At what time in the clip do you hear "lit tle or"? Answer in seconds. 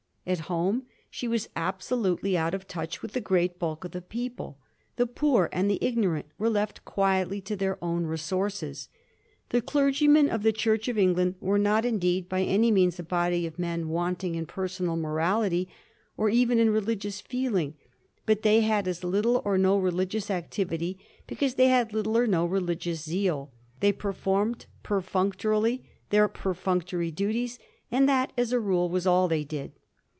21.93-22.27